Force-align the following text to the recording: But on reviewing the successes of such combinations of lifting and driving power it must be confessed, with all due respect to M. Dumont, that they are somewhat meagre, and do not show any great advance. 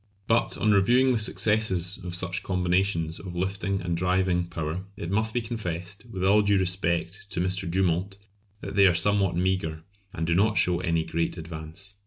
But 0.25 0.57
on 0.57 0.71
reviewing 0.71 1.13
the 1.13 1.19
successes 1.19 1.99
of 2.03 2.15
such 2.15 2.41
combinations 2.41 3.19
of 3.19 3.35
lifting 3.35 3.81
and 3.83 3.95
driving 3.95 4.47
power 4.47 4.83
it 4.97 5.11
must 5.11 5.31
be 5.31 5.41
confessed, 5.43 6.07
with 6.09 6.23
all 6.25 6.41
due 6.41 6.57
respect 6.57 7.27
to 7.29 7.39
M. 7.39 7.47
Dumont, 7.69 8.17
that 8.61 8.75
they 8.75 8.87
are 8.87 8.95
somewhat 8.95 9.35
meagre, 9.37 9.83
and 10.11 10.25
do 10.25 10.33
not 10.33 10.57
show 10.57 10.79
any 10.79 11.03
great 11.03 11.37
advance. 11.37 11.97